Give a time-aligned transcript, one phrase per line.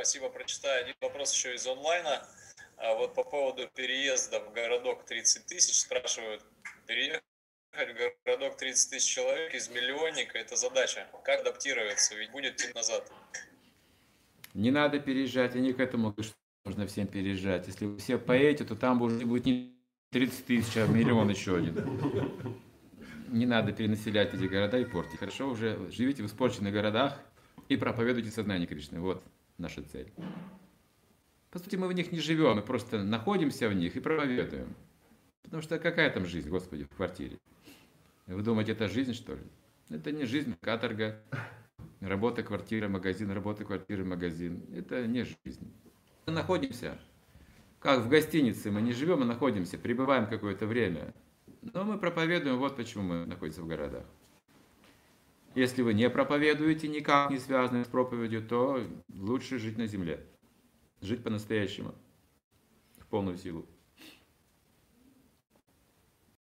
[0.00, 0.84] Спасибо, прочитаю.
[0.84, 2.26] Один вопрос еще из онлайна.
[2.78, 6.42] А вот по поводу переезда в городок 30 тысяч спрашивают,
[6.86, 7.22] переехать
[7.74, 11.06] в городок 30 тысяч человек из миллионника– это задача.
[11.22, 12.14] Как адаптироваться?
[12.14, 13.12] Ведь будет идти назад.
[14.54, 16.32] Не надо переезжать, они к этому что
[16.64, 17.66] нужно всем переезжать.
[17.66, 19.76] Если вы все поедете, то там уже будет не
[20.12, 22.62] 30 тысяч, а миллион еще один.
[23.28, 25.18] Не надо перенаселять эти города и портить.
[25.18, 27.20] Хорошо, уже живите в испорченных городах
[27.68, 28.98] и проповедуйте сознание Кришны.
[28.98, 29.22] Вот
[29.60, 30.12] наша цель.
[31.50, 34.74] По сути, мы в них не живем, мы просто находимся в них и проповедуем.
[35.42, 37.38] Потому что какая там жизнь, Господи, в квартире?
[38.26, 39.42] Вы думаете, это жизнь, что ли?
[39.88, 41.20] Это не жизнь, каторга.
[42.00, 44.64] Работа, квартира, магазин, работа, квартира, магазин.
[44.72, 45.72] Это не жизнь.
[46.26, 46.98] Мы находимся,
[47.80, 51.12] как в гостинице, мы не живем, мы находимся, пребываем какое-то время.
[51.62, 54.04] Но мы проповедуем, вот почему мы находимся в городах.
[55.54, 60.24] Если вы не проповедуете, никак не связаны с проповедью, то лучше жить на земле.
[61.00, 61.94] Жить по-настоящему,
[62.98, 63.66] в полную силу.